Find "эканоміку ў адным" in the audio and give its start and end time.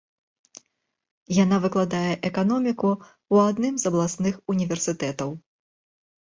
2.29-3.77